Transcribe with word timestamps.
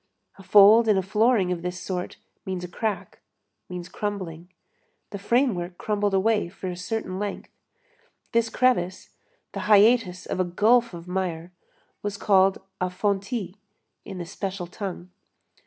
A 0.39 0.41
fold 0.41 0.87
in 0.87 0.97
a 0.97 1.03
flooring 1.03 1.51
of 1.51 1.61
this 1.61 1.79
sort 1.79 2.17
means 2.43 2.63
a 2.63 2.67
crack, 2.67 3.19
means 3.69 3.87
crumbling. 3.87 4.51
The 5.11 5.19
framework 5.19 5.77
crumbled 5.77 6.15
away 6.15 6.49
for 6.49 6.69
a 6.69 6.75
certain 6.75 7.19
length. 7.19 7.51
This 8.31 8.49
crevice, 8.49 9.11
the 9.51 9.59
hiatus 9.69 10.25
of 10.25 10.39
a 10.39 10.43
gulf 10.43 10.95
of 10.95 11.07
mire, 11.07 11.51
was 12.01 12.17
called 12.17 12.57
a 12.81 12.89
fontis, 12.89 13.53
in 14.03 14.17
the 14.17 14.25
special 14.25 14.65
tongue. 14.65 15.11